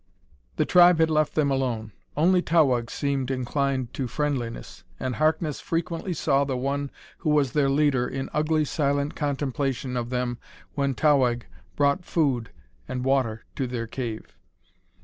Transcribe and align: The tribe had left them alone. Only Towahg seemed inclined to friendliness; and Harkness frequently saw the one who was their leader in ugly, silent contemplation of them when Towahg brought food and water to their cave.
The 0.55 0.65
tribe 0.65 0.97
had 0.97 1.11
left 1.11 1.35
them 1.35 1.51
alone. 1.51 1.91
Only 2.17 2.41
Towahg 2.41 2.89
seemed 2.89 3.29
inclined 3.29 3.93
to 3.93 4.07
friendliness; 4.07 4.83
and 4.99 5.17
Harkness 5.17 5.59
frequently 5.59 6.11
saw 6.15 6.43
the 6.43 6.57
one 6.57 6.89
who 7.19 7.29
was 7.29 7.51
their 7.51 7.69
leader 7.69 8.07
in 8.07 8.27
ugly, 8.33 8.65
silent 8.65 9.13
contemplation 9.15 9.95
of 9.95 10.09
them 10.09 10.39
when 10.73 10.95
Towahg 10.95 11.43
brought 11.75 12.03
food 12.03 12.49
and 12.87 13.05
water 13.05 13.45
to 13.55 13.67
their 13.67 13.85
cave. 13.85 14.35